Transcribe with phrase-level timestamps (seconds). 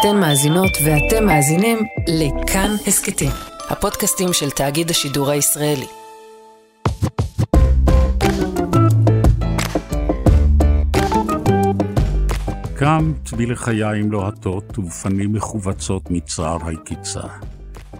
[0.00, 3.30] אתן מאזינות ואתם מאזינים לכאן הסכתים,
[3.70, 5.86] הפודקאסטים של תאגיד השידור הישראלי.
[12.76, 17.22] קם צבי לחיים לוהטות ובפנים מכווצות מצער היקיצה.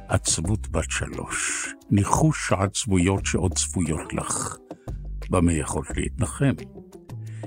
[0.08, 4.56] עצבות בת שלוש, ניחוש העצבויות שעוד צפויות לך.
[5.30, 6.54] במה יכולת להתנחם?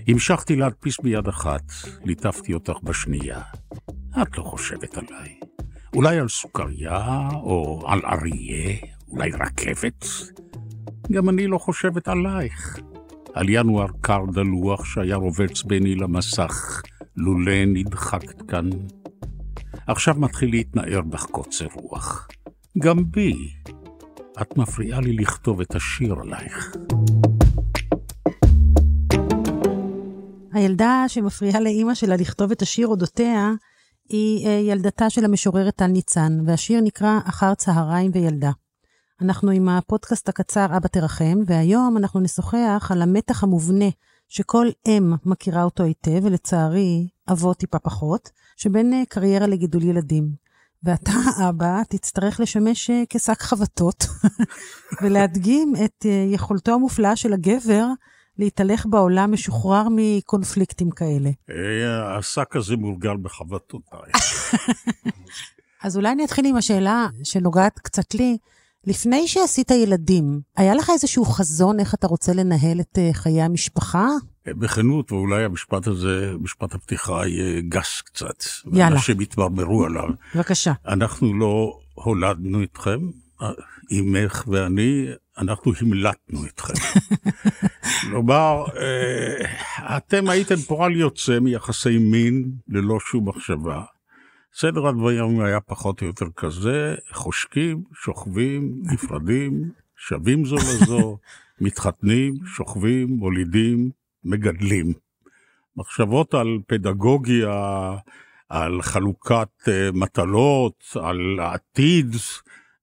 [0.07, 1.63] המשכתי להדפיס ביד אחת,
[2.03, 3.41] ליטפתי אותך בשנייה.
[4.21, 5.39] את לא חושבת עליי.
[5.95, 8.75] אולי על סוכריה, או על אריה,
[9.09, 10.05] אולי רכבת?
[11.11, 12.79] גם אני לא חושבת עלייך.
[13.33, 16.81] על ינואר קר דלוח שהיה רובץ ביני למסך,
[17.15, 18.69] לולא נדחקת כאן.
[19.87, 22.27] עכשיו מתחיל להתנער בך קוצר רוח.
[22.79, 23.33] גם בי.
[24.41, 26.75] את מפריעה לי לכתוב את השיר עלייך.
[30.53, 33.51] הילדה שמפריעה לאימא שלה לכתוב את השיר אודותיה,
[34.11, 38.51] היא אה, ילדתה של המשוררת טל ניצן, והשיר נקרא אחר צהריים וילדה.
[39.21, 43.85] אנחנו עם הפודקאסט הקצר אבא תרחם, והיום אנחנו נשוחח על המתח המובנה
[44.27, 50.29] שכל אם מכירה אותו היטב, ולצערי אבות טיפה פחות, שבין אה, קריירה לגידול ילדים.
[50.83, 51.11] ואתה,
[51.49, 54.05] אבא, תצטרך לשמש אה, כשק חבטות
[55.01, 57.87] ולהדגים את יכולתו המופלאה של הגבר
[58.41, 61.29] להתהלך בעולם משוחרר מקונפליקטים כאלה.
[61.49, 64.11] אה, השק הזה מורגל בחבטותיי.
[65.83, 68.37] אז אולי אני אתחיל עם השאלה שנוגעת קצת לי.
[68.87, 74.07] לפני שעשית ילדים, היה לך איזשהו חזון איך אתה רוצה לנהל את אה, חיי המשפחה?
[74.47, 78.43] אה, בכנות, ואולי המשפט הזה, משפט הפתיחה יהיה גס קצת.
[78.73, 78.87] יאללה.
[78.87, 80.09] אנשים יתמרמרו עליו.
[80.35, 80.73] בבקשה.
[80.87, 82.99] אנחנו לא הולדנו אתכם,
[83.91, 86.73] אמך ואני, אנחנו המלטנו אתכם.
[88.01, 93.83] כלומר, אה, אתם הייתם פועל יוצא מיחסי מין ללא שום מחשבה.
[94.53, 101.17] סדר הדברים היה פחות או יותר כזה, חושקים, שוכבים, נפרדים, שווים זו לזו,
[101.61, 103.89] מתחתנים, שוכבים, מולידים,
[104.23, 104.93] מגדלים.
[105.77, 107.91] מחשבות על פדגוגיה,
[108.49, 112.15] על חלוקת אה, מטלות, על העתיד,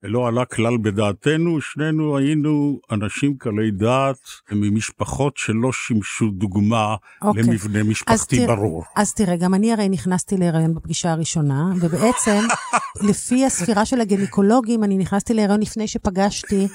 [0.03, 4.19] לא עלה כלל בדעתנו, שנינו היינו אנשים קלי דעת
[4.53, 7.27] ממשפחות שלא שימשו דוגמה okay.
[7.27, 7.43] אוקיי.
[7.43, 8.85] למבנה משפחתי אז ברור.
[8.97, 12.41] אז תראה, גם אני הרי נכנסתי להיריון בפגישה הראשונה, ובעצם,
[13.09, 16.69] לפי הספירה של הגניקולוגים, אני נכנסתי להיריון לפני שפגשתי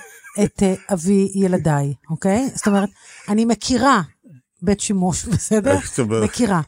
[0.43, 2.49] את uh, אבי ילדיי, אוקיי?
[2.55, 2.89] זאת אומרת,
[3.29, 4.01] אני מכירה
[4.61, 5.77] בית שימוש, בסדר?
[6.23, 6.61] מכירה.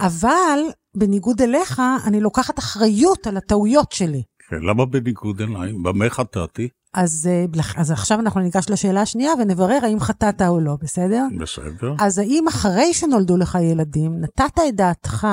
[0.00, 0.58] אבל,
[0.94, 4.22] בניגוד אליך, אני לוקחת אחריות על הטעויות שלי.
[4.48, 5.72] כן, למה בניגוד אליי?
[5.72, 6.68] במה חטאתי?
[6.94, 11.24] אז, אה, אז עכשיו אנחנו ניגש לשאלה השנייה ונברר האם חטאת או לא, בסדר?
[11.40, 11.94] בסדר.
[11.98, 15.26] אז האם אחרי שנולדו לך ילדים, נתת את דעתך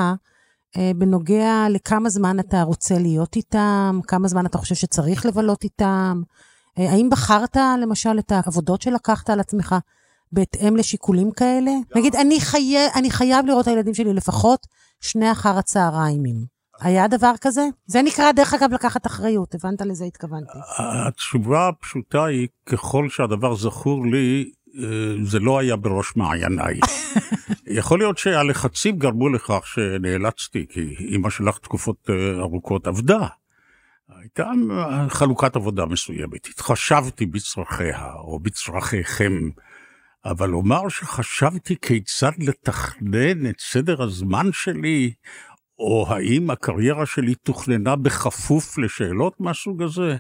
[0.78, 6.22] אה, בנוגע לכמה זמן אתה רוצה להיות איתם, כמה זמן אתה חושב שצריך לבלות איתם?
[6.79, 9.75] אה, האם בחרת למשל את העבודות שלקחת על עצמך
[10.31, 11.72] בהתאם לשיקולים כאלה?
[11.96, 12.75] נגיד, אני, חי...
[12.96, 14.68] אני חייב לראות את הילדים שלי לפחות
[15.02, 16.23] שני אחר הצהריים.
[16.83, 17.61] היה דבר כזה?
[17.85, 20.57] זה נקרא, דרך אגב, לקחת אחריות, הבנת לזה התכוונתי.
[20.77, 24.83] התשובה הפשוטה היא, ככל שהדבר זכור לי, אה,
[25.23, 26.79] זה לא היה בראש מעייניי.
[27.79, 33.27] יכול להיות שהלחצים גרמו לכך שנאלצתי, כי אימא שלך תקופות אה, ארוכות עבדה.
[34.22, 34.51] הייתה
[35.09, 39.49] חלוקת עבודה מסוימת, התחשבתי בצרכיה או בצרכיכם,
[40.25, 45.13] אבל לומר שחשבתי כיצד לתכנן את סדר הזמן שלי,
[45.79, 50.17] או האם הקריירה שלי תוכננה בכפוף לשאלות מהסוג הזה?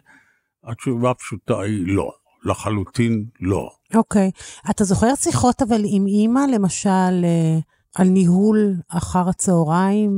[0.63, 2.11] התשובה הפשוטה היא לא,
[2.45, 3.69] לחלוטין לא.
[3.95, 4.31] אוקיי.
[4.35, 4.71] Okay.
[4.71, 6.89] אתה זוכר שיחות אבל עם אימא, למשל,
[7.23, 7.59] אה,
[7.95, 10.11] על ניהול אחר הצהריים?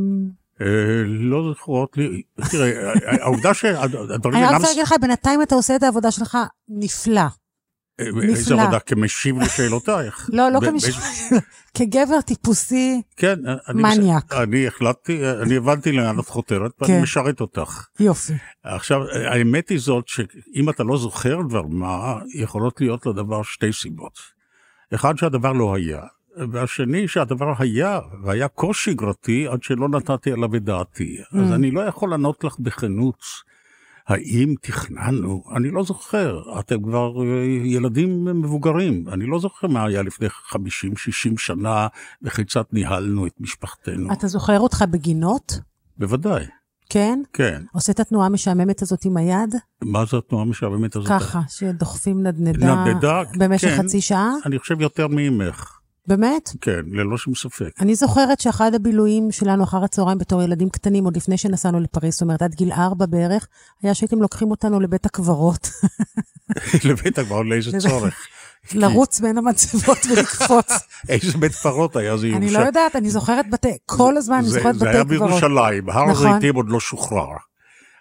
[0.62, 2.22] אה, לא זוכרות לי,
[2.52, 4.48] תראה, העובדה שהדברים אינם...
[4.48, 6.38] אני רוצה להגיד לך, בינתיים אתה עושה את העבודה שלך
[6.70, 7.22] נפלא.
[8.00, 8.80] איזה עבודה?
[8.80, 10.30] כמשיב לשאלותייך.
[10.34, 10.96] לא, לא כמשיב,
[11.78, 13.40] כגבר טיפוסי כן,
[13.74, 14.34] מניאק.
[14.34, 17.02] אני החלטתי, אני הבנתי לאן את חותרת, ואני כן.
[17.02, 17.86] משרת אותך.
[18.00, 18.34] יופי.
[18.64, 24.20] עכשיו, האמת היא זאת שאם אתה לא זוכר דבר מה, יכולות להיות לדבר שתי סיבות.
[24.96, 26.02] אחד, שהדבר לא היה,
[26.52, 31.18] והשני, שהדבר היה, והיה כה שגרתי עד שלא נתתי עליו את דעתי.
[31.32, 31.56] אז mm.
[31.56, 33.20] אני לא יכול לענות לך בכנות.
[34.08, 35.44] האם תכננו?
[35.56, 36.60] אני לא זוכר.
[36.60, 39.06] אתם כבר אה, ילדים מבוגרים.
[39.12, 40.58] אני לא זוכר מה היה לפני 50-60
[41.38, 41.88] שנה
[42.22, 44.14] וכיצד ניהלנו את משפחתנו.
[44.14, 45.60] אתה זוכר אותך בגינות?
[45.98, 46.46] בוודאי.
[46.90, 47.22] כן?
[47.34, 47.62] כן.
[47.74, 49.56] עושה את התנועה המשעממת הזאת עם היד?
[49.82, 51.10] מה זה התנועה המשעממת הזאת?
[51.10, 52.86] ככה, שדוחפים נדנדה.
[52.86, 53.84] נדנדה, במשך כן.
[53.84, 54.32] חצי שעה?
[54.46, 55.75] אני חושב יותר ממך.
[56.08, 56.50] באמת?
[56.62, 57.70] כן, ללא שום ספק.
[57.82, 62.22] אני זוכרת שאחד הבילויים שלנו אחר הצהריים בתור ילדים קטנים, עוד לפני שנסענו לפריז, זאת
[62.22, 63.48] אומרת, עד גיל ארבע בערך,
[63.84, 65.70] היה שהייתם לוקחים אותנו לבית הקברות.
[66.90, 68.28] לבית הקברות, לאיזה צורך?
[68.74, 70.72] לרוץ בין המצבות ולקפוץ.
[71.10, 72.50] איזה בית קברות היה זה ירושלים?
[72.50, 74.80] אני לא יודעת, אני זוכרת בתי, כל הזמן אני זוכרת בתי קברות.
[74.80, 76.28] זה היה בירושלים, הר נכון.
[76.28, 77.36] הזיתים עוד לא שוחרר.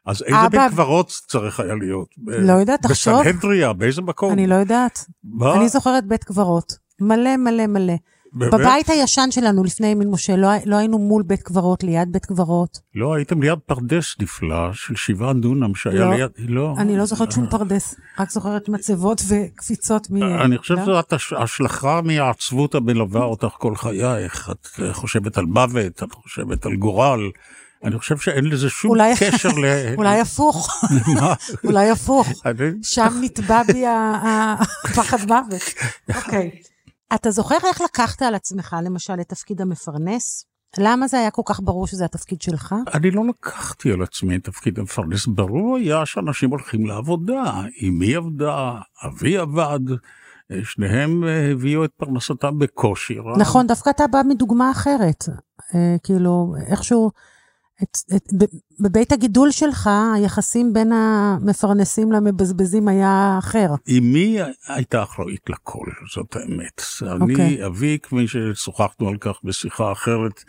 [0.07, 2.09] אז איזה בית קברות צריך היה להיות?
[2.27, 3.21] לא יודעת, תחשוב.
[3.21, 4.33] בסנהדריה, באיזה מקום?
[4.33, 5.05] אני לא יודעת.
[5.25, 5.57] מה?
[5.57, 6.84] אני זוכרת בית קברות.
[7.01, 7.95] מלא מלא מלא.
[8.37, 8.55] באמת?
[8.55, 12.79] בבית הישן שלנו לפני ימין משה, לא, לא היינו מול בית קברות, ליד בית קברות.
[12.95, 16.15] לא, הייתם ליד פרדס נפלא של שבעה דונם שהיה לא.
[16.15, 16.31] ליד...
[16.39, 16.75] לא.
[16.79, 20.23] אני לא זוכרת שום פרדס, רק זוכרת מצבות וקפיצות מ...
[20.23, 20.83] אני חושב לא?
[20.83, 24.51] שזאת הש- השלכה מהעצבות המלווה אותך כל חייך.
[24.51, 27.21] את חושבת על מוות, את חושבת על גורל.
[27.85, 29.65] אני חושב שאין לזה שום אולי- קשר ל...
[29.99, 30.85] אולי הפוך?
[31.65, 32.29] אולי הפוך.
[32.83, 35.63] שם נטבע בי הפחד מוות.
[36.17, 36.51] אוקיי.
[37.15, 40.47] אתה זוכר איך לקחת על עצמך, למשל, את תפקיד המפרנס?
[40.79, 42.75] למה זה היה כל כך ברור שזה התפקיד שלך?
[42.95, 47.43] אני לא לקחתי על עצמי את תפקיד המפרנס, ברור היה שאנשים הולכים לעבודה,
[47.83, 49.81] אמי עבדה, אבי עבד,
[50.51, 53.39] אה, שניהם אה, הביאו את פרנסתם בקושי רב.
[53.39, 55.25] נכון, דווקא אתה בא מדוגמה אחרת.
[55.75, 57.11] אה, כאילו, איכשהו,
[57.83, 58.23] את, את,
[58.81, 63.69] בבית הגידול שלך, היחסים בין המפרנסים למבזבזים היה אחר.
[63.99, 64.39] אמי
[64.69, 66.83] הייתה אחראית לכל, זאת האמת.
[67.21, 67.47] אוקיי.
[67.47, 70.45] אני, אבי, כפי ששוחחנו על כך בשיחה אחרת,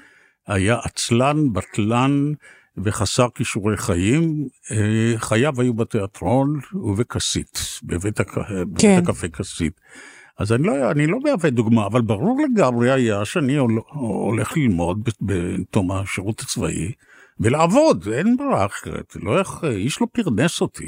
[0.47, 2.33] היה עצלן, בטלן
[2.77, 4.47] וחסר כישורי חיים.
[4.71, 8.37] אה, חייו היו בתיאטרון ובכסית, בבית, הק...
[8.37, 9.01] בבית כן.
[9.03, 9.81] הקפה כסית.
[10.39, 15.09] אז אני לא, אני לא מהווה דוגמה, אבל ברור לגמרי היה שאני הול- הולך ללמוד
[15.21, 16.91] בתום השירות הצבאי
[17.39, 20.87] ולעבוד, אין ברירה אחרת, לא איך, איש לא פרנס אותי.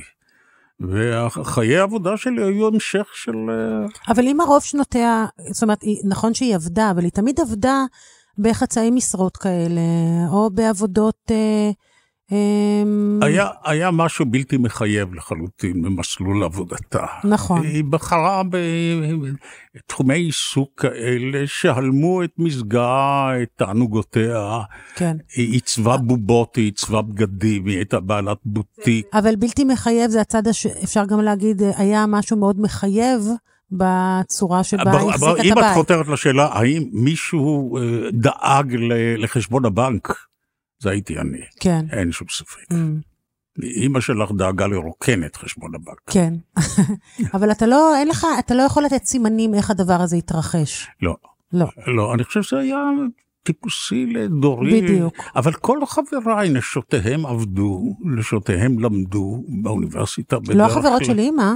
[0.80, 3.36] וחיי העבודה שלי היו המשך של...
[3.50, 7.84] אה, אבל אם הרוב שנותיה, זאת אומרת, נכון שהיא עבדה, אבל היא תמיד עבדה
[8.38, 9.82] בחצאי משרות כאלה,
[10.32, 11.32] או בעבודות...
[11.32, 11.72] אה,
[13.22, 17.06] היה, היה משהו בלתי מחייב לחלוטין במסלול עבודתה.
[17.24, 17.66] נכון.
[17.66, 18.42] היא בחרה
[19.76, 24.60] בתחומי עיסוק כאלה שהלמו את מזגה, את תענוגותיה.
[24.96, 25.18] כן.
[25.36, 29.06] היא עיצבה בובות, היא עיצבה בגדים, היא הייתה בעלת בוטיק.
[29.14, 30.66] אבל בלתי מחייב זה הצד, הש...
[30.66, 33.22] אפשר גם להגיד, היה משהו מאוד מחייב
[33.72, 35.74] בצורה שבה היא החזיקה אם את את הבית.
[35.74, 38.76] חותרת לשאלה, האם מישהו אה, דאג
[39.18, 40.27] לחשבון הבנק,
[40.80, 41.86] זה הייתי אני, כן.
[41.92, 42.72] אין שום ספק.
[42.74, 46.02] Mm, אימא שלך דאגה לרוקן את חשבון הבנק.
[46.06, 46.34] כן.
[47.36, 50.88] אבל אתה לא, אין לך, אתה לא יכול לתת סימנים איך הדבר הזה יתרחש.
[51.02, 51.16] לא,
[51.54, 51.66] לא.
[51.88, 52.78] לא, אני חושב שזה היה
[53.44, 54.82] טיפוסי לדורי.
[54.82, 55.14] בדיוק.
[55.36, 61.06] אבל כל חבריי, נשותיהם עבדו, נשותיהם למדו באוניברסיטה לא החברות.
[61.06, 61.54] של אימא.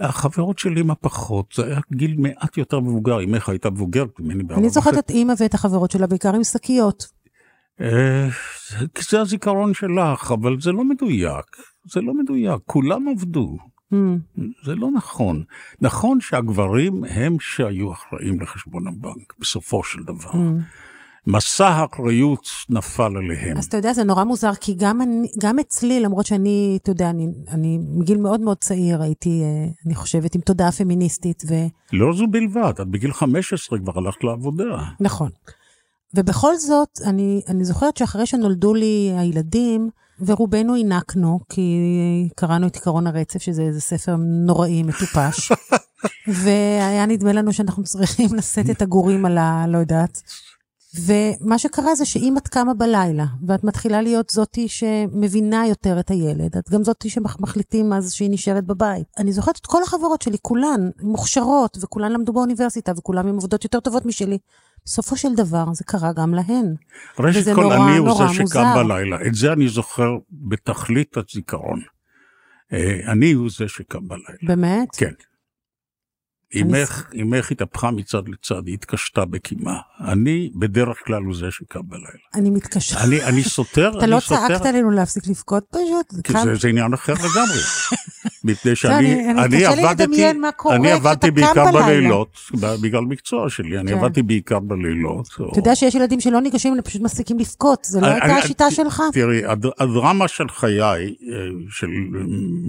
[0.00, 4.70] החברות שלי מה פחות, זה היה גיל מעט יותר מבוגר, אמך הייתה מבוגרת ממני אני
[4.70, 4.98] זוכרת.
[4.98, 7.06] את אימא ואת החברות שלה בעיקר עם שקיות.
[7.80, 8.28] אה,
[9.10, 11.46] זה- הזיכרון שלך, אבל זה לא מדויק.
[11.92, 13.56] זה לא מדויק, כולם עבדו.
[13.94, 13.96] Mm,
[14.64, 15.42] זה לא נכון.
[15.80, 20.30] נכון שהגברים הם שהיו אחראים לחשבון הבנק, בסופו של דבר.
[20.32, 20.36] mm.
[21.26, 23.56] מסע האחריות נפל עליהם.
[23.56, 27.10] אז אתה יודע, זה נורא מוזר, כי גם, אני, גם אצלי, למרות שאני, אתה יודע,
[27.10, 31.54] אני, אני מגיל מאוד מאוד צעיר הייתי, אה, אני חושבת, עם תודעה פמיניסטית, ו...
[31.92, 34.64] לא זו בלבד, את בגיל 15 כבר הלכת לעבודה.
[35.00, 35.30] נכון.
[36.14, 39.90] ובכל זאת, אני, אני זוכרת שאחרי שנולדו לי הילדים,
[40.20, 41.78] ורובנו הענקנו, כי
[42.34, 45.52] קראנו את עקרון הרצף, שזה איזה ספר נוראי, מטופש,
[46.42, 49.66] והיה נדמה לנו שאנחנו צריכים לשאת את הגורים על ה...
[49.68, 50.22] לא יודעת.
[50.94, 56.56] ומה שקרה זה שאם את קמה בלילה, ואת מתחילה להיות זאתי שמבינה יותר את הילד,
[56.56, 59.06] את גם זאתי שמחליטים אז שהיא נשארת בבית.
[59.18, 63.80] אני זוכרת את כל החברות שלי, כולן מוכשרות, וכולן למדו באוניברסיטה, וכולן עם עבודות יותר
[63.80, 64.38] טובות משלי.
[64.84, 66.74] בסופו של דבר זה קרה גם להן.
[67.18, 68.74] ראשית כל, נורא, אני הוא זה שקם מוזר.
[68.76, 69.26] בלילה.
[69.26, 71.80] את זה אני זוכר בתכלית הזיכרון.
[72.72, 74.38] אה, אני הוא זה שקם בלילה.
[74.42, 74.88] באמת?
[74.96, 75.12] כן.
[76.56, 79.76] אמך, אמך התהפכה מצד לצד, היא התקשתה בקימה.
[80.00, 82.06] אני בדרך כלל הוא זה שקם בלילה.
[82.34, 83.04] אני מתקשה.
[83.04, 86.24] אני, אני סותר, אתה לא צעקת עלינו להפסיק לבכות פשוט?
[86.26, 87.58] כי זה, זה עניין אחר לגמרי.
[88.44, 90.30] מפני אני- שאני אני אני עבדתי,
[90.70, 91.72] אני עבדתי בעיקר.
[91.72, 92.38] בלילות,
[92.82, 93.98] בגלל מקצוע שלי, אני כן.
[93.98, 95.28] עבדתי בעיקר בלילות.
[95.52, 99.02] אתה יודע שיש ילדים שלא ניגשים, הם פשוט מפסיקים לבכות, זה לא הייתה השיטה שלך?
[99.12, 101.08] תראי, הד- הדרמה של חיי, אה,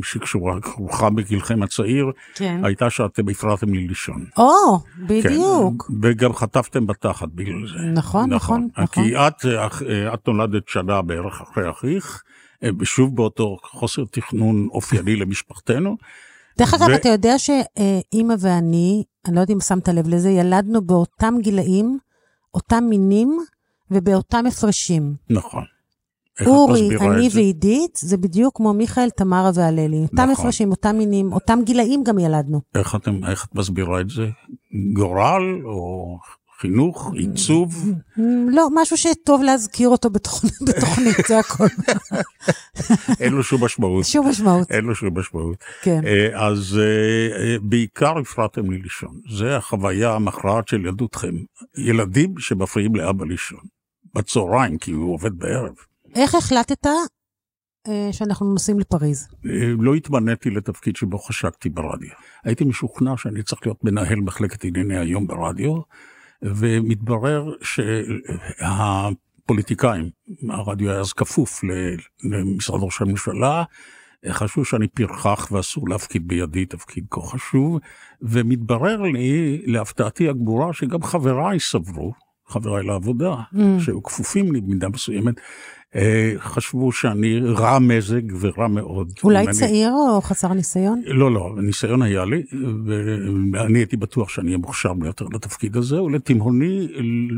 [0.04, 2.06] שקשורה, כרוכה בגילכם הצעיר,
[2.36, 2.62] כן.
[2.64, 4.26] הייתה שאתם הפרעתם לי לישון.
[4.38, 5.92] או, כן, בדיוק.
[6.02, 7.92] וגם חטפתם בתחת בגלל זה.
[7.94, 9.04] נכון, נכון, נכון.
[9.04, 12.24] כי את, אה, את נולדת שנה בערך אחרי אחיך,
[12.64, 15.98] אה, שוב באותו חוסר תכנון אופייני למשפחתנו,
[16.58, 20.82] דרך אגב, ו- אתה יודע שאימא ואני, אני לא יודעת אם שמת לב לזה, ילדנו
[20.82, 21.98] באותם גילאים,
[22.54, 23.40] אותם מינים
[23.92, 25.16] ובאותם הפרשים.
[25.30, 25.64] נכון.
[26.46, 27.30] אורי, אני?
[27.34, 30.02] ועידית, זה בדיוק כמו מיכאל, תמרה והללי.
[30.02, 30.32] אותם נכון.
[30.32, 32.62] הפרשים, אותם מינים, אותם גילאים גם ילדנו.
[32.76, 34.30] איך, אתם, איך את מסבירה את זה?
[34.94, 36.18] גורל או
[36.60, 37.92] חינוך, עיצוב?
[38.48, 41.68] לא, משהו שטוב להזכיר אותו בתוכנית, בתוכנית זה הכל.
[43.22, 44.06] אין לו שום משמעות.
[44.06, 45.58] שום משמעות, אין לו שום משמעות.
[45.82, 46.02] כן.
[46.06, 49.20] אה, אז אה, אה, בעיקר הפרעתם לי לישון.
[49.32, 51.36] זה החוויה המכרעת של ילדותכם.
[51.78, 53.60] ילדים שמפריעים לאבא לישון.
[54.16, 55.74] בצהריים, כי הוא עובד בערב.
[56.16, 56.86] איך החלטת
[57.88, 59.28] אה, שאנחנו נוסעים לפריז?
[59.46, 62.10] אה, לא התמניתי לתפקיד שבו חשקתי ברדיו.
[62.44, 65.82] הייתי משוכנע שאני צריך להיות מנהל מחלקת ענייני היום ברדיו,
[66.42, 67.54] ומתברר
[68.62, 70.10] שהפוליטיקאים,
[70.50, 71.62] הרדיו היה אז כפוף
[72.24, 73.64] למשרד ראש הממשלה,
[74.30, 77.80] חשבו שאני פרחח ואסור להפקיד בידי תפקיד כה חשוב,
[78.22, 82.14] ומתברר לי, להפתעתי הגמורה, שגם חבריי סברו,
[82.50, 83.58] חבריי לעבודה, Mm.
[83.80, 85.36] שהיו כפופים לי במידה מסוימת,
[85.96, 89.12] אה, חשבו שאני רע מזג ורע מאוד.
[89.24, 91.02] אולי אני- צעיר או חסר ניסיון?
[91.06, 92.44] לא, לא, ניסיון היה לי,
[93.54, 96.88] ואני הייתי בטוח שאני אהיה מוכשר ביותר לתפקיד הזה, ולתימהוני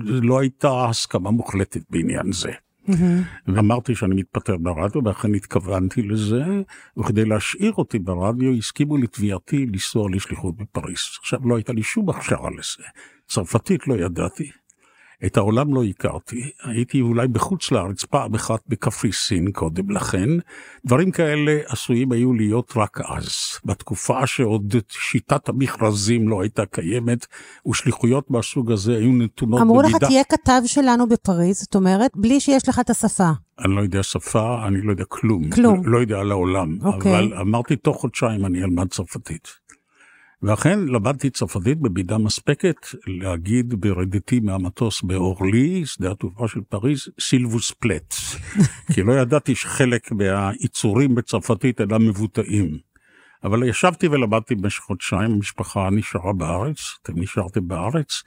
[0.06, 2.52] לא הייתה הסכמה מוחלטת בעניין זה.
[2.88, 3.22] מהמם.
[3.48, 6.44] ואמרתי שאני מתפטר ברדיו, ואכן התכוונתי לזה,
[6.98, 10.98] וכדי להשאיר אותי ברדיו, הסכימו לתביעתי לנסוע לשליחות בפריז.
[11.20, 12.84] עכשיו, לא הייתה לי שום הכשרה לזה.
[13.28, 14.52] צרפתית לא ידעתי.
[15.26, 20.30] את העולם לא הכרתי, הייתי אולי בחוץ לארץ פעם אחת בקפריסין קודם לכן,
[20.86, 23.28] דברים כאלה עשויים היו להיות רק אז,
[23.66, 27.28] בתקופה שעוד שיטת המכרזים לא הייתה קיימת,
[27.68, 30.08] ושליחויות מהסוג הזה היו נתונות אמרו לך, במידה...
[30.08, 33.30] תהיה כתב שלנו בפריז, זאת אומרת, בלי שיש לך את השפה.
[33.66, 35.50] אני לא יודע שפה, אני לא יודע כלום.
[35.50, 35.82] כלום.
[35.86, 36.78] לא יודע על העולם.
[36.84, 37.12] אוקיי.
[37.20, 39.48] אבל אמרתי, תוך חודשיים אני אלמד צרפתית.
[40.44, 42.76] ואכן למדתי צרפתית במידה מספקת
[43.08, 48.14] להגיד ברדתי מהמטוס באורלי, שדה התעופה של פריז, סילבוס פלט.
[48.94, 52.78] כי לא ידעתי שחלק מהיצורים בצרפתית אינם מבוטאים.
[53.44, 58.24] אבל ישבתי ולמדתי במשך חודשיים, המשפחה נשארה בארץ, אתם נשארתם בארץ,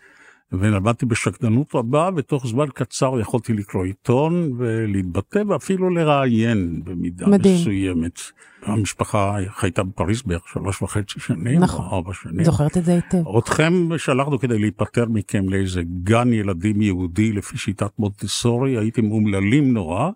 [0.60, 7.54] ולמדתי בשקדנות רבה, ותוך זמן קצר יכולתי לקרוא עיתון ולהתבטא ואפילו לראיין במידה מדהים.
[7.54, 8.20] מסוימת.
[8.62, 11.86] המשפחה חייתה בפריז בערך שלוש וחצי שנים, נכון.
[11.86, 12.44] או ארבע שנים.
[12.44, 13.36] זוכרת את זה היטב.
[13.38, 20.10] אתכם שלחנו כדי להיפטר מכם לאיזה גן ילדים יהודי לפי שיטת מונטסורי, הייתם אומללים נורא,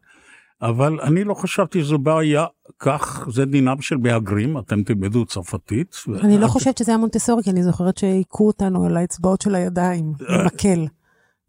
[0.63, 2.45] אבל אני לא חשבתי שזו בעיה,
[2.79, 5.97] כך זה דינם של מהגרים, אתם תלמדו צרפתית.
[6.21, 10.13] אני לא חושבת שזה היה מונטסורי, כי אני זוכרת שהיכו אותנו על האצבעות של הידיים,
[10.21, 10.87] במקל.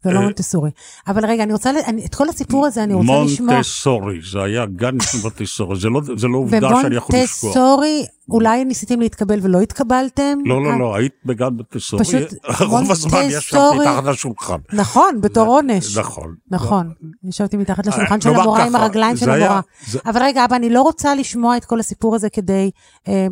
[0.04, 0.24] זה לא אה.
[0.24, 0.70] מונטסורי.
[1.08, 3.54] אבל רגע, אני רוצה, אני- את כל הסיפור הזה אני רוצה לשמוע.
[3.54, 7.56] מונטסורי, זה היה גן של מונטסורי, זה לא, זה לא עובדה שאני יכול לשכוח.
[7.56, 10.38] ומונטסורי, אולי ניסיתם להתקבל ולא התקבלתם?
[10.44, 12.34] לא, אה, לא, לא, היית בגן מונטסורי, פשוט
[12.68, 14.56] רוב הזמן ישבתי מתחת לשולחן.
[14.72, 15.96] נכון, בתור עונש.
[15.96, 16.34] נכון.
[16.50, 16.92] נכון,
[17.24, 19.60] ישבתי מתחת לשולחן אה, של נאמר המורה עם הרגליים של המורה.
[20.06, 22.70] אבל רגע, אבא, אני לא רוצה לשמוע את כל הסיפור הזה כדי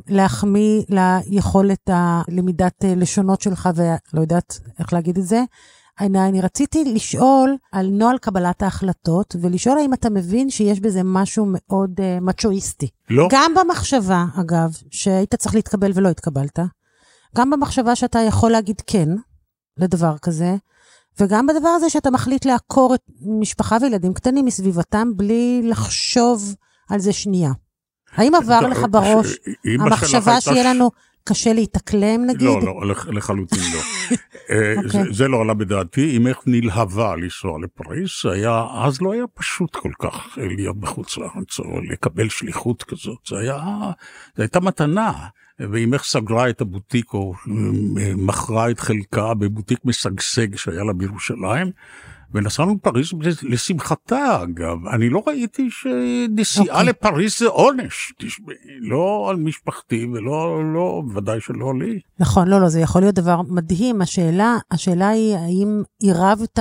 [0.08, 0.82] להחמיא
[1.30, 5.42] ליכולת הלמידת לשונות שלך, ולא יודעת איך להגיד את זה.
[6.00, 11.46] אני, אני רציתי לשאול על נוהל קבלת ההחלטות, ולשאול האם אתה מבין שיש בזה משהו
[11.48, 12.88] מאוד אה, מצ'ואיסטי.
[13.10, 16.58] לא, גם במחשבה, אגב, שהיית צריך להתקבל ולא התקבלת,
[17.36, 19.08] גם במחשבה שאתה יכול להגיד כן
[19.78, 20.56] לדבר כזה,
[21.20, 23.00] וגם בדבר הזה שאתה מחליט לעקור את
[23.40, 26.54] משפחה וילדים קטנים מסביבתם בלי לחשוב
[26.90, 27.50] על זה שנייה.
[28.16, 30.90] האם עבר לך בראש ש- אמא שלך המחשבה שיהיה לנו
[31.28, 32.42] קשה להתאקלם, נגיד?
[32.42, 33.80] לא, לא, לח- לחלוטין לא.
[34.50, 34.90] אה, אוקיי.
[34.90, 39.76] זה- זה לא עלה בדעתי, אם איך נלהבה לנסוע לפריז, היה, אז לא היה פשוט
[39.76, 43.58] כל כך אה, להיות בחוץ לארץ או לקבל שליחות כזאת, זה היה,
[44.36, 45.12] זו הייתה מתנה.
[45.72, 47.34] ואם איך סגרה את הבוטיק או
[48.00, 51.70] אה, מכרה את חלקה בבוטיק משגשג שהיה לה בירושלים,
[52.34, 56.88] ונסענו לפריז לשמחתה אגב, אני לא ראיתי שנסיעה אוקיי.
[56.88, 62.00] לפריז זה עונש, תשמעי, לא על משפחתי ולא, לא, ודאי שלא לי.
[62.20, 64.02] נכון, לא, לא, זה יכול להיות דבר מדהים.
[64.02, 66.58] השאלה, השאלה היא, האם עירבת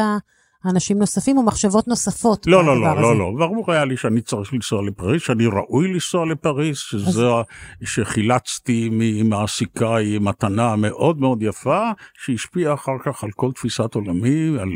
[0.69, 3.01] אנשים נוספים או מחשבות נוספות לא, לא, לא, הזה?
[3.01, 7.41] לא, לא, ברור היה לי שאני צריך לנסוע לפריז, שאני ראוי לנסוע לפריז, שזה ה-
[7.83, 14.69] שחילצתי ממעסיקה מתנה מאוד מאוד יפה, שהשפיעה אחר כך על כל תפיסת עולמי, על,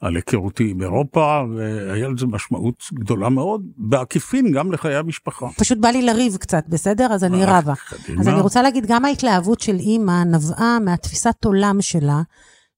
[0.00, 5.46] על היכרותי עם אירופה, והיה לזה משמעות גדולה מאוד, בעקיפין גם לחיי המשפחה.
[5.58, 7.12] פשוט בא לי לריב קצת, בסדר?
[7.12, 7.72] אז אני אה, רבה.
[7.88, 8.20] קדימה.
[8.20, 12.22] אז אני רוצה להגיד, גם ההתלהבות של אימא נבעה מהתפיסת עולם שלה,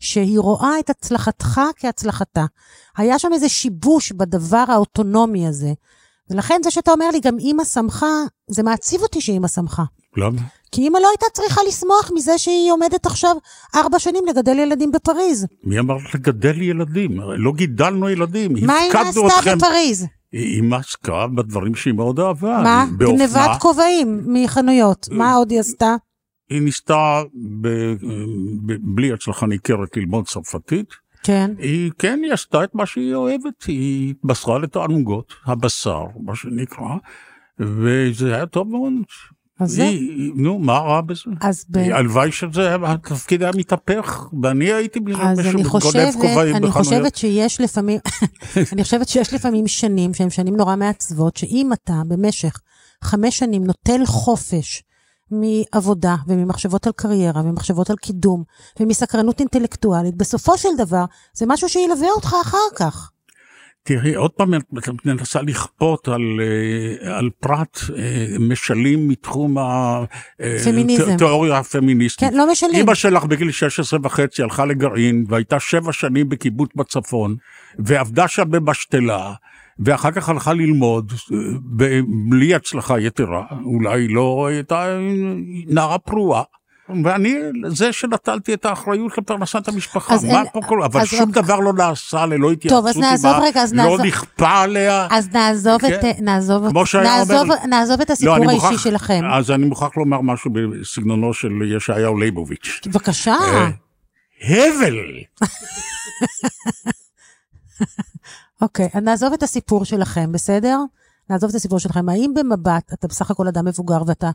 [0.00, 2.44] שהיא רואה את הצלחתך כהצלחתה.
[2.96, 5.72] היה שם איזה שיבוש בדבר האוטונומי הזה.
[6.30, 8.06] ולכן זה שאתה אומר לי, גם אימא שמחה,
[8.50, 9.82] זה מעציב אותי שאימא שמחה.
[10.16, 10.40] למה?
[10.72, 13.36] כי אימא לא הייתה צריכה לשמוח מזה שהיא עומדת עכשיו
[13.74, 15.46] ארבע שנים לגדל ילדים בפריז.
[15.64, 17.20] מי אמר לך לגדל ילדים?
[17.20, 19.58] לא גידלנו ילדים, מה היא עשתה אתכם.
[19.58, 20.06] בפריז?
[20.32, 22.60] היא עסקה בדברים שהיא מאוד אהבה.
[22.62, 22.86] מה?
[22.98, 25.08] גנבת כובעים מחנויות.
[25.10, 25.96] מה עוד היא עשתה?
[26.50, 27.22] היא ניסתה,
[27.60, 27.68] ב,
[28.66, 30.86] ב, בלי הצלחה ניכרת, ללמוד צרפתית.
[31.22, 31.50] כן.
[31.58, 36.94] היא, כן, היא עשתה את מה שהיא אוהבת, היא התבשרה לתענוגות, הבשר, מה שנקרא,
[37.60, 38.92] וזה היה טוב מאוד.
[39.60, 41.20] אז זה, היא, היא- נו, מה רע בזה?
[41.40, 41.76] אז ב...
[41.78, 46.72] הלוואי שזה, התפקיד היה מתהפך, ואני הייתי אז אני גונב כובעים אני בחנויות.
[46.72, 47.98] חושבת שיש לפעמים,
[48.72, 52.60] אני חושבת שיש לפעמים שנים שהן שנים נורא מעצבות, שאם אתה במשך
[53.04, 54.82] חמש שנים נוטל חופש
[55.30, 58.42] מעבודה וממחשבות על קריירה וממחשבות על קידום
[58.80, 61.04] ומסקרנות אינטלקטואלית, בסופו של דבר
[61.34, 63.10] זה משהו שילווה אותך אחר כך.
[63.86, 64.62] תראי, עוד פעם את
[65.04, 69.58] מנסה לכפות על, אה, על פרט אה, משלים מתחום.
[71.14, 72.30] התיאוריה הפמיניסטית.
[72.30, 72.74] כן, לא משלים.
[72.74, 77.36] אימא שלך בגיל 16 וחצי הלכה לגרעין, והייתה שבע שנים בקיבוץ בצפון,
[77.78, 79.32] ועבדה שם במשתלה,
[79.78, 82.00] ואחר כך הלכה ללמוד, אה,
[82.30, 84.98] בלי הצלחה יתרה, אולי לא הייתה אה,
[85.66, 86.42] נערה פרועה.
[87.04, 87.34] ואני
[87.68, 90.82] זה שנטלתי את האחריות לפרנסת המשפחה, מה אין- פה כל...
[90.82, 95.06] אבל שום רק- דבר לא נעשה ללא התייעצות אז נעזוב עימה, לא נעזוב- נכפה עליה.
[95.10, 95.94] אז נעזוב כן.
[96.10, 99.20] את, נעזוב, כמו שהיה אומר- נעזוב, נעזוב את הסיפור אני האישי מוכרח- שלכם.
[99.32, 102.80] אז אני מוכרח לומר משהו בסגנונו של ישעיהו ליבוביץ'.
[102.86, 103.34] בבקשה.
[103.34, 103.68] אה,
[104.42, 104.94] הבל!
[108.62, 110.78] אוקיי, אז נעזוב את הסיפור שלכם, בסדר?
[111.30, 112.08] נעזוב את הסיפור שלכם.
[112.08, 114.30] האם במבט, אתה בסך הכל אדם מבוגר ואתה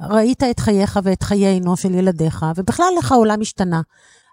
[0.00, 3.80] ראית את חייך ואת חיינו של ילדיך, ובכלל לך העולם השתנה.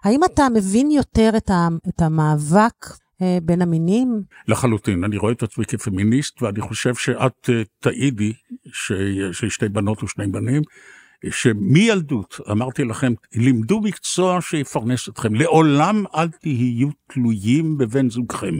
[0.04, 2.86] האם אתה מבין יותר את, ה, את המאבק
[3.22, 4.22] אה, בין המינים?
[4.48, 8.32] לחלוטין, אני רואה את עצמי כפמיניסט, ואני חושב שאת אה, תעידי,
[8.72, 10.62] שיש לי שתי בנות ושני בנים,
[11.30, 18.54] שמילדות, אמרתי לכם, לימדו מקצוע שיפרנס אתכם, לעולם אל תהיו תלויים בבן זוגכם.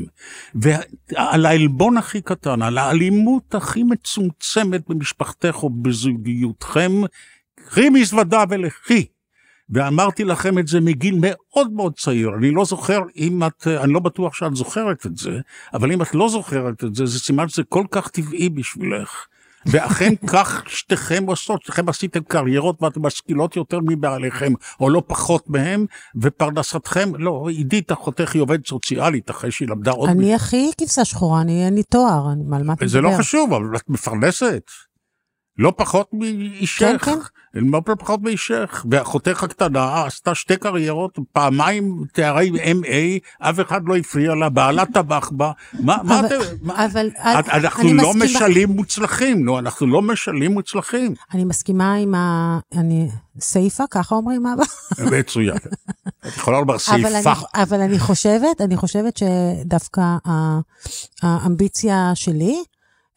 [0.54, 6.92] ועל העלבון הכי קטן, על האלימות הכי מצומצמת במשפחתך או בזוגיותכם,
[7.54, 9.06] קחי מזוודה ולכי.
[9.70, 12.30] ואמרתי לכם את זה מגיל מאוד מאוד צעיר.
[12.38, 15.40] אני לא זוכר אם את, אני לא בטוח שאת זוכרת את זה,
[15.74, 19.26] אבל אם את לא זוכרת את זה, זה סימן שזה כל כך טבעי בשבילך.
[19.66, 25.86] ואכן כך שתיכם עושות, שתיכם עשיתם קריירות ואתם משכילות יותר מבעליכם, או לא פחות מהם,
[26.22, 30.10] ופרנסתכם, לא, עידית אחותך היא עובדת סוציאלית, אחרי שהיא למדה עוד...
[30.10, 33.10] אני הכי כבשה שחורה, אני אין לי תואר, אני, על מה אתה זה מדבר?
[33.12, 34.62] לא חשוב, אבל את מפרנסת.
[35.58, 37.04] לא פחות מאישך.
[37.04, 37.18] כן,
[37.54, 38.84] לא פחות מאישך.
[38.90, 42.88] ואחותך הקטנה עשתה שתי קריירות, פעמיים תארי MA,
[43.38, 45.50] אף אחד לא הפריע לה, בעלה טבח בה.
[45.80, 46.36] מה, מה אבל- אתם...
[46.62, 51.14] מה- אבל את- אנחנו לא מסכימה- משלים מוצלחים, נו, אנחנו לא משלים מוצלחים.
[51.34, 52.58] אני מסכימה עם ה...
[52.76, 53.08] אני...
[53.40, 54.62] סייפה, ככה אומרים אבא?
[55.18, 55.56] מצוין.
[56.28, 57.32] את יכולה לומר סעיפה.
[57.54, 60.02] אבל אני חושבת, אני חושבת שדווקא
[61.22, 62.56] האמביציה שלי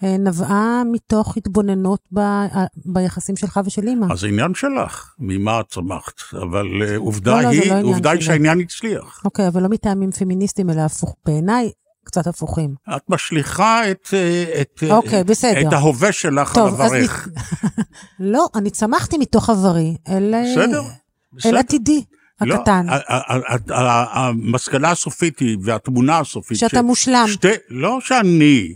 [0.04, 2.48] נבעה מתוך התבוננות ב, ה-
[2.86, 4.06] ביחסים שלך ושל אימא.
[4.12, 8.22] אז עניין שלך, ממה את צמחת, אבל אה, עובדה לא, לא, היא, לא עובדה היא.
[8.22, 9.22] שהעניין הצליח.
[9.26, 11.72] אוקיי, אבל לא מטעמים פמיניסטיים, אלא הפוך, בעיניי
[12.06, 12.76] קצת הפוכים.
[12.96, 15.68] את משליכה את, אה, את, אה, אוקיי, בסדר.
[15.68, 17.28] את ההווה שלך טוב, על אז אברך.
[18.20, 20.86] לא, אני צמחתי מתוך עברי, אל, אה, בסדר, אל
[21.34, 21.58] בסדר.
[21.58, 22.04] עתידי
[22.42, 27.26] לא, הקטן, ה- המסקנה הסופית היא, והתמונה הסופית, שאתה מושלם.
[27.28, 28.76] שתי, לא שאני,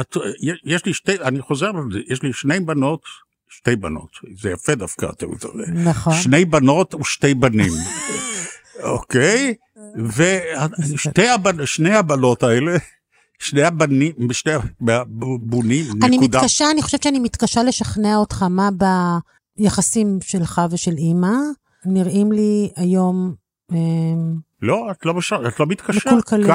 [0.00, 0.16] את,
[0.64, 3.02] יש לי שתי, אני חוזר על זה, יש לי שני בנות,
[3.48, 6.14] שתי בנות, זה יפה דווקא, אתה יודע, נכון.
[6.14, 7.72] שני בנות ושתי בנים,
[8.82, 9.54] אוקיי?
[10.86, 11.56] ושתי הבנ...
[11.94, 12.76] הבנות האלה,
[13.38, 14.52] שני הבנים, שני
[14.88, 16.38] הבונים, אני נקודה.
[16.38, 18.68] מתקשה, אני חושבת שאני מתקשה לשכנע אותך מה
[19.58, 21.32] ביחסים שלך ושל אימא.
[21.84, 23.34] נראים לי היום,
[23.72, 23.76] אה,
[24.62, 25.32] לא, את לא, מש...
[25.32, 26.50] את לא מתקשה, מקולקלים.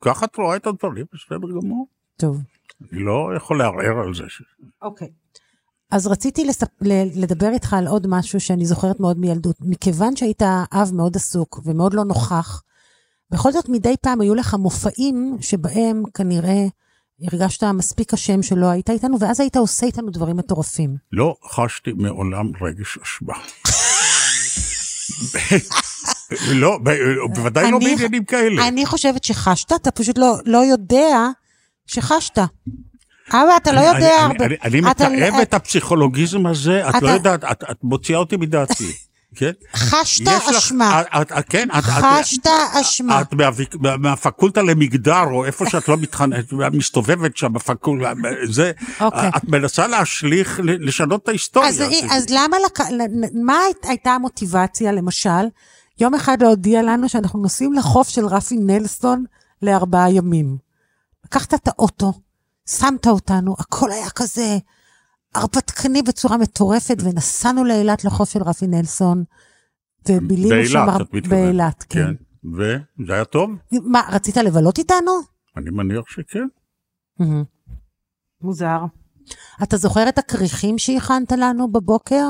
[0.00, 1.86] ככה את רואה את הדברים, בסדר גמור.
[2.16, 2.42] טוב.
[2.82, 4.24] אני לא יכול לערער על זה.
[4.82, 5.08] אוקיי.
[5.90, 6.68] אז רציתי לספ...
[7.14, 9.56] לדבר איתך על עוד משהו שאני זוכרת מאוד מילדות.
[9.60, 12.62] מכיוון שהיית אב מאוד עסוק ומאוד לא נוכח,
[13.30, 16.66] בכל זאת מדי פעם היו לך מופעים שבהם כנראה
[17.22, 20.96] הרגשת מספיק אשם שלא היית איתנו, ואז היית עושה איתנו דברים מטורפים.
[21.12, 23.34] לא חשתי מעולם רגש אשמה.
[26.54, 26.78] לא,
[27.34, 28.68] בוודאי לא בעניינים כאלה.
[28.68, 31.28] אני חושבת שחשת, אתה פשוט לא, לא יודע
[31.88, 32.38] שחשת.
[33.30, 34.44] אבא, אתה לא יודע הרבה.
[34.64, 38.92] אני- אתה- מתעב את הפסיכולוגיזם הזה, את לא יודעת, את מוציאה אותי מדעתי.
[39.34, 39.50] כן?
[39.74, 41.00] חשת אשמה.
[41.22, 42.46] את- את- כן, את- חשת
[42.80, 43.20] אשמה.
[43.20, 43.34] את
[43.98, 48.12] מהפקולטה למגדר, או איפה שאת לא מתחננת, מסתובבת שם בפקולטה,
[48.50, 49.28] זה, אוקיי.
[49.36, 51.68] את מנסה להשליך, לשנות את ההיסטוריה.
[52.10, 52.56] אז, למה.
[53.44, 55.46] מה היית- הייתה המוטיבציה, למשל,
[56.00, 59.24] יום אחד להודיע לנו שאנחנו נוסעים לחוף של רפי נלסון
[59.62, 60.67] לארבעה ימים.
[61.28, 62.12] לקחת את האוטו,
[62.68, 64.58] שמת אותנו, הכל היה כזה
[65.34, 69.24] הרפתקני בצורה מטורפת, ונסענו לאילת לחוף של רפי נלסון,
[70.08, 70.86] ובילינו שם...
[70.86, 71.28] באילת, את מתכוונת.
[71.28, 72.14] באילת, כן.
[72.54, 73.50] וזה היה טוב?
[73.72, 75.12] מה, רצית לבלות איתנו?
[75.56, 76.46] אני מניח שכן.
[78.40, 78.78] מוזר.
[79.62, 82.24] אתה זוכר את הכריכים שהכנת לנו בבוקר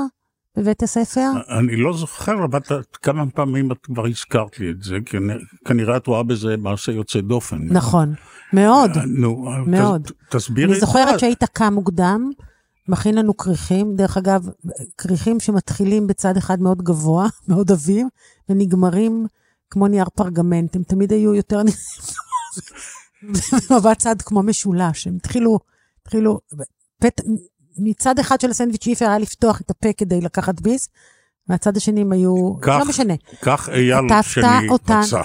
[0.56, 1.30] בבית הספר?
[1.58, 2.61] אני לא זוכר, אבל
[3.02, 4.96] כמה פעמים את כבר הזכרת לי את זה,
[5.64, 7.58] כנראה את רואה בזה מעשה יוצא דופן.
[7.62, 8.14] נכון,
[8.52, 8.90] מאוד.
[8.96, 10.11] אה, נו, ת- מאוד.
[10.30, 10.80] תסבירי אני.
[10.80, 12.30] זוכרת שהיית קם מוקדם,
[12.88, 14.48] מכין לנו כריכים, דרך אגב,
[14.98, 18.08] כריכים שמתחילים בצד אחד מאוד גבוה, מאוד עבים,
[18.48, 19.26] ונגמרים
[19.70, 21.62] כמו נייר פרגמנט, הם תמיד היו יותר
[23.70, 25.58] במבט צד כמו משולש, הם התחילו,
[26.02, 26.38] התחילו,
[27.00, 27.20] פת,
[27.78, 30.88] מצד אחד של הסנדוויץ' אי אפשר היה לפתוח את הפה כדי לקחת ביס,
[31.48, 35.00] מהצד השני הם היו, כך לא משנה, כך אייל שני אותן.
[35.04, 35.20] רצה.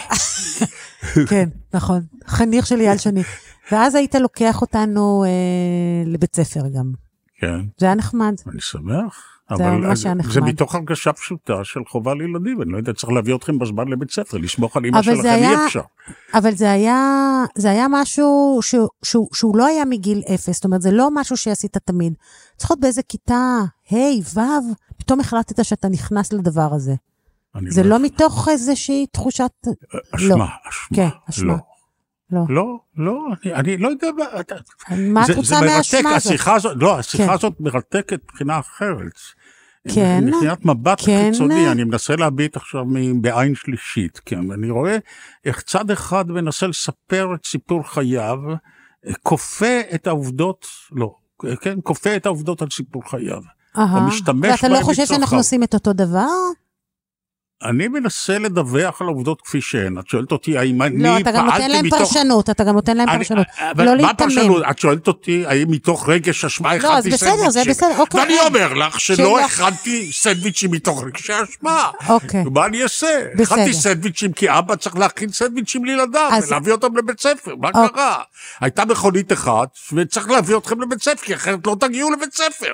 [1.30, 3.24] כן, נכון, חניך של אייל שני.
[3.72, 5.30] ואז היית לוקח אותנו אה,
[6.12, 6.92] לבית ספר גם.
[7.40, 8.34] כן, זה היה נחמד.
[8.52, 9.30] אני שמח.
[9.50, 10.44] זה אבל ממש זה- היה זה נחמד.
[10.50, 14.38] מתוך הרגשה פשוטה של חובה לילדים, אני לא יודע, צריך להביא אתכם בזמן לבית ספר,
[14.38, 15.82] לסמוך על אמא זה שלכם היה- אי אפשר.
[16.34, 17.20] אבל זה היה,
[17.58, 21.38] זה היה משהו שהוא, שהוא, שהוא לא היה מגיל אפס, זאת אומרת, זה לא משהו
[21.38, 22.14] שעשית תמיד.
[22.58, 23.60] צריך להיות באיזה כיתה
[23.94, 24.40] ה', ו',
[24.98, 26.94] פתאום החלטת שאתה נכנס לדבר הזה.
[27.70, 29.52] זה לא לא מתוך איזושהי תחושת...
[30.16, 30.36] אשמה, לא.
[30.36, 30.48] אשמה.
[30.96, 31.54] כן, אשמה.
[31.54, 31.58] לא.
[32.32, 32.46] לא.
[32.50, 34.08] לא, לא, אני, אני לא יודע
[34.98, 35.22] מה...
[35.22, 36.32] את זה- רוצה מהאשמה הזאת?
[36.32, 37.30] השיחה הזאת, לא, השיחה כן.
[37.34, 39.20] הזאת מרתקת מבחינה אחרת.
[39.96, 41.30] כן, מבחינת מבט כן.
[41.32, 42.86] חיצוני, אני מנסה להביט עכשיו
[43.22, 44.98] בעין שלישית, כן, אני רואה
[45.46, 48.38] איך צד אחד מנסה לספר את סיפור חייו,
[49.24, 51.16] כופה את העובדות, לא,
[51.62, 53.42] כן, כופה את העובדות על סיפור חייו.
[53.78, 55.38] או משתמש ואתה לא בהם חושב שאנחנו לצרכיו.
[55.40, 56.28] עושים את אותו דבר?
[57.70, 60.00] אני מנסה לדווח על העובדות כפי שהן.
[60.00, 62.00] את שואלת אותי האם אני לא, אתה גם נותן פעלתי להם מתוך...
[62.00, 63.48] פרשנות, אתה גם נותן להם פרשנות.
[63.72, 64.10] אבל לא מה להיתמם.
[64.10, 64.64] הפרשנות?
[64.72, 67.72] את שואלת אותי האם מתוך רגש אשמה לא, אז הכנתי בסדר, זה סנדוויצ'ים.
[67.72, 68.20] בסדר, אוקיי.
[68.20, 69.40] ואני אומר לך שלא שלא.
[69.46, 71.90] הכנתי סנדוויצ'ים מתוך רגשי אשמה.
[72.10, 72.44] אוקיי.
[72.54, 73.20] מה אני אעשה?
[73.38, 73.44] בסדר.
[73.56, 77.90] הכנתי סנדוויצ'ים כי אבא צריך להכין סנדוויצ'ים לילדיו אז- ולהביא אותם לבית ספר, מה אוקיי.
[77.94, 78.18] קרה?
[78.62, 82.74] הייתה מכונית אחת וצריך להביא אתכם לבית ספר, כי אחרת לא תגיעו לבית ספר.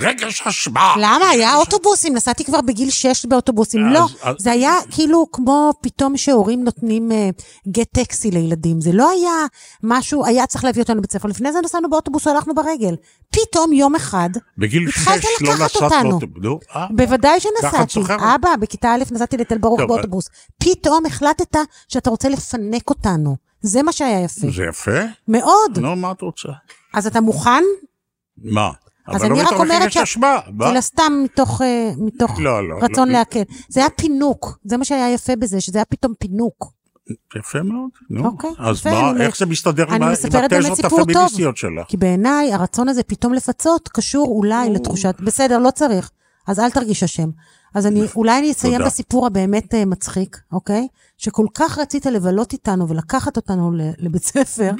[0.00, 0.94] רגש אשמה.
[0.96, 1.28] למה?
[1.28, 3.80] היה אוטובוסים, נסעתי כבר בגיל 6 באוטובוסים.
[3.86, 4.06] לא,
[4.38, 7.30] זה היה כאילו כמו פתאום שהורים נותנים אה,
[7.68, 8.80] גט טקסי לילדים.
[8.80, 9.46] זה לא היה
[9.82, 11.28] משהו, היה צריך להביא אותנו לבית ספר.
[11.28, 12.94] לפני זה נסענו באוטובוס, הלכנו ברגל.
[13.30, 16.04] פתאום יום אחד, בגיל התחלת שש לא לקחת נסעת.
[16.36, 18.00] נו, אה, בוודאי שנסעתי.
[18.34, 20.28] אבא, בכיתה א' נסעתי לתל ברוך טוב, באוטובוס.
[20.58, 21.56] פתאום החלטת
[21.88, 23.36] שאתה רוצה לפנק אותנו.
[23.60, 24.46] זה מה שהיה יפה.
[24.56, 25.00] זה יפה?
[25.28, 25.78] מאוד.
[25.78, 26.48] נו, מה את רוצה?
[26.94, 27.62] אז אתה מוכן?
[28.38, 28.70] מה?
[29.08, 30.38] אז לא אני רק אומרת ש- אשמה.
[30.52, 30.70] מה?
[30.70, 33.14] אלא סתם מתוך, אה, מתוך לא, לא, רצון לא.
[33.14, 33.42] להקל.
[33.68, 36.72] זה היה פינוק, זה מה שהיה יפה בזה, שזה היה פתאום פינוק.
[37.38, 38.26] יפה מאוד, נו.
[38.26, 40.32] אוקיי, אז יפה, מה, אני- איך זה מסתדר עם עם התזות
[40.90, 41.00] טוב.
[41.00, 41.86] הפמיניסטיות שלך?
[41.88, 46.10] כי בעיניי הרצון הזה פתאום לפצות קשור אולי לתחושת, בסדר, לא צריך,
[46.48, 47.28] אז אל תרגיש אשם.
[47.74, 48.86] אז אני, אולי אני אסיים תודה.
[48.86, 50.88] בסיפור הבאמת אה, מצחיק, אוקיי?
[51.18, 54.70] שכל כך רצית לבלות איתנו ולקחת אותנו לבית ספר.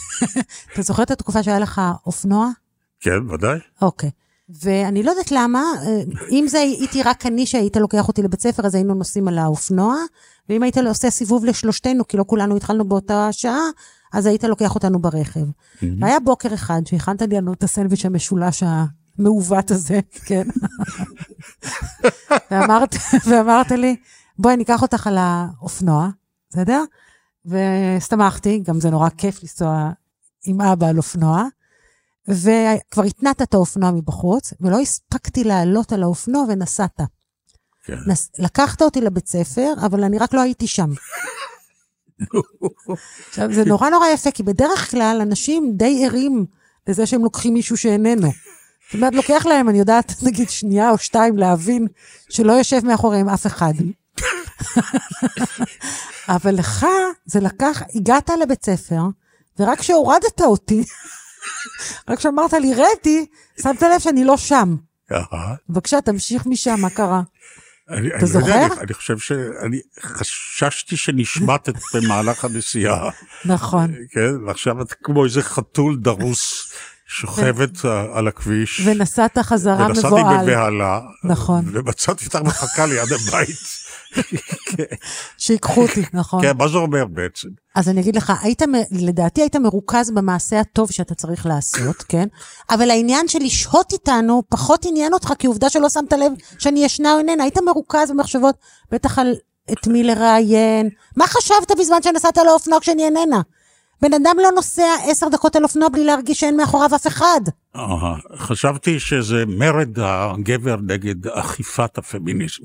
[0.72, 2.48] אתה זוכר את התקופה שהיה לך אופנוע?
[3.04, 3.58] כן, ודאי.
[3.82, 4.10] אוקיי.
[4.62, 8.66] ואני לא יודעת למה, אה, אם זה הייתי רק אני שהיית לוקח אותי לבית ספר,
[8.66, 9.96] אז היינו נוסעים על האופנוע,
[10.48, 13.60] ואם היית עושה סיבוב לשלושתנו, כי לא כולנו התחלנו באותה שעה,
[14.12, 15.46] אז היית לוקח אותנו ברכב.
[16.00, 20.46] והיה בוקר אחד שהכנת לי לנו את הסנדוויץ' המשולש המעוות הזה, כן.
[22.50, 22.94] ואמרת,
[23.28, 23.96] ואמרת לי,
[24.38, 26.08] בואי ניקח אותך על האופנוע,
[26.50, 26.84] בסדר?
[27.46, 29.90] ושמחתי, גם זה נורא כיף לנסוע
[30.44, 31.44] עם אבא על אופנוע.
[32.28, 37.00] וכבר התנעת את האופנוע מבחוץ, ולא הספקתי לעלות על האופנוע ונסעת.
[37.84, 37.96] כן.
[38.06, 38.30] נס...
[38.38, 40.90] לקחת אותי לבית ספר, אבל אני רק לא הייתי שם.
[43.28, 46.46] עכשיו, זה נורא נורא יפה, כי בדרך כלל אנשים די ערים
[46.86, 48.28] לזה שהם לוקחים מישהו שאיננו.
[48.86, 51.86] זאת אומרת, לוקח להם, אני יודעת, נגיד שנייה או שתיים להבין
[52.28, 53.72] שלא יושב מאחוריהם אף אחד.
[56.28, 56.86] אבל לך
[57.26, 59.02] זה לקח, הגעת לבית ספר,
[59.58, 60.84] ורק כשהורדת אותי,
[62.08, 63.26] רק כשאמרת לי, רדי,
[63.62, 64.76] שמת לב שאני לא שם.
[65.68, 67.22] בבקשה, תמשיך משם, מה קרה?
[67.90, 68.38] אני אני לא אתה זוכר?
[68.48, 73.10] יודע, אני- אני חושב שאני חששתי שנשמטת במהלך הנסיעה,
[73.44, 73.94] נכון.
[74.10, 74.44] כן?
[74.46, 76.72] ועכשיו את כמו איזה חתול דרוס
[77.06, 77.84] שוכבת.
[78.14, 78.80] על הכביש.
[78.84, 79.90] ונסעת חזרה מבוהל.
[79.90, 81.00] ונסעתי בבהלה.
[81.24, 81.64] נכון.
[81.72, 83.83] ומצאתי אותך מחכה ליד הבית.
[85.38, 86.42] שיקחו אותי, נכון.
[86.42, 87.48] כן, מה זה אומר בעצם?
[87.74, 92.28] אז אני אגיד לך, היית, לדעתי היית מרוכז במעשה הטוב שאתה צריך לעשות, כן?
[92.70, 97.12] אבל העניין של לשהות איתנו פחות עניין אותך, כי עובדה שלא שמת לב שאני ישנה
[97.12, 97.42] או איננה.
[97.42, 98.54] היית מרוכז במחשבות,
[98.92, 99.34] בטח על
[99.72, 100.88] את מי לראיין.
[101.16, 103.40] מה חשבת בזמן שנסעת לאופנוע כשאני איננה?
[104.02, 107.40] בן אדם לא נוסע עשר דקות על אופנוע בלי להרגיש שאין מאחוריו אף אחד.
[108.36, 112.64] חשבתי שזה מרד הגבר נגד אכיפת הפמיניזם.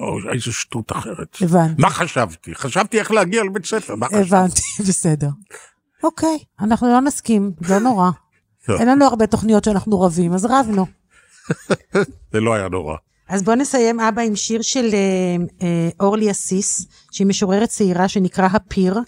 [0.00, 1.36] או איזו שטות אחרת.
[1.40, 1.82] הבנתי.
[1.82, 2.54] מה חשבתי?
[2.54, 4.22] חשבתי איך להגיע לבית ספר, מה חשבתי?
[4.22, 5.28] הבנתי, בסדר.
[6.02, 8.10] אוקיי, אנחנו לא נסכים, לא נורא.
[8.68, 10.86] אין לנו הרבה תוכניות שאנחנו רבים, אז רבנו.
[12.32, 12.96] זה לא היה נורא.
[13.28, 18.48] אז בואו נסיים, אבא, עם שיר של אה, אה, אורלי אסיס, שהיא משוררת צעירה שנקרא
[18.52, 18.98] הפיר,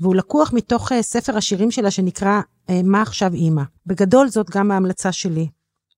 [0.00, 2.40] והוא לקוח מתוך אה, ספר השירים שלה שנקרא
[2.84, 3.62] מה עכשיו אימא.
[3.86, 5.48] בגדול זאת גם ההמלצה שלי.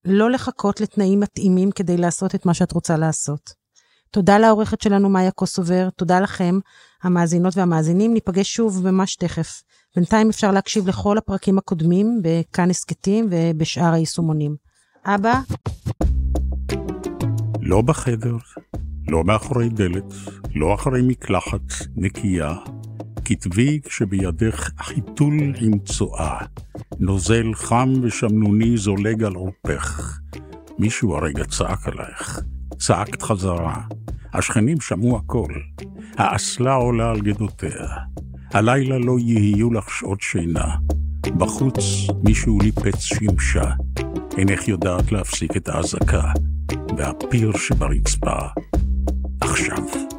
[0.04, 3.65] לא לחכות לתנאים מתאימים כדי לעשות את מה שאת רוצה לעשות.
[4.10, 6.58] תודה לעורכת שלנו מאיה קוסובר, תודה לכם,
[7.02, 9.62] המאזינות והמאזינים, ניפגש שוב ממש תכף.
[9.96, 14.56] בינתיים אפשר להקשיב לכל הפרקים הקודמים בכאן הסכתים ובשאר היישומונים.
[15.04, 15.40] אבא?
[17.60, 18.36] לא בחדר,
[19.08, 20.14] לא מאחורי דלת,
[20.54, 22.54] לא אחרי מקלחת נקייה.
[23.24, 26.38] כתבי כשבידך חיתול עם צואה,
[26.98, 30.18] נוזל חם ושמנוני זולג על עורפך.
[30.78, 32.40] מישהו הרגע צעק עלייך,
[32.78, 33.80] צעקת חזרה.
[34.32, 35.52] השכנים שמעו הכל.
[36.16, 37.86] האסלה עולה על גדותיה.
[38.50, 40.74] הלילה לא יהיו לך שעות שינה.
[41.38, 43.70] בחוץ מישהו ליפץ שמשה.
[44.38, 46.32] אינך יודעת להפסיק את האזעקה.
[46.96, 48.38] והפיר שברצפה
[49.40, 50.15] עכשיו.